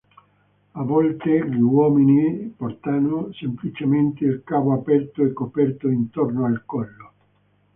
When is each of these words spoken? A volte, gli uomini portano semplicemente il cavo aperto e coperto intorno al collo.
A 0.73 0.81
volte, 0.81 1.47
gli 1.47 1.59
uomini 1.59 2.51
portano 2.57 3.31
semplicemente 3.33 4.25
il 4.25 4.41
cavo 4.43 4.73
aperto 4.73 5.23
e 5.23 5.31
coperto 5.31 5.89
intorno 5.89 6.45
al 6.45 6.63
collo. 6.65 7.11